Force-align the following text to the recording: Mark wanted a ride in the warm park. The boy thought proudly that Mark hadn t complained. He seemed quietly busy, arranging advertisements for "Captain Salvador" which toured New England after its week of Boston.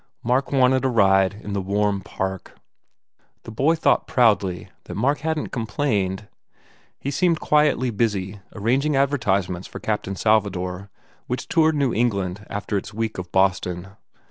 Mark 0.23 0.51
wanted 0.51 0.83
a 0.83 0.87
ride 0.87 1.35
in 1.35 1.53
the 1.53 1.61
warm 1.61 2.01
park. 2.01 2.55
The 3.43 3.51
boy 3.51 3.75
thought 3.75 4.07
proudly 4.07 4.69
that 4.85 4.95
Mark 4.95 5.19
hadn 5.19 5.43
t 5.43 5.49
complained. 5.51 6.27
He 6.99 7.11
seemed 7.11 7.39
quietly 7.39 7.91
busy, 7.91 8.39
arranging 8.55 8.95
advertisements 8.95 9.67
for 9.67 9.79
"Captain 9.79 10.15
Salvador" 10.15 10.89
which 11.27 11.47
toured 11.47 11.75
New 11.75 11.93
England 11.93 12.47
after 12.49 12.77
its 12.79 12.95
week 12.95 13.19
of 13.19 13.31
Boston. 13.31 13.89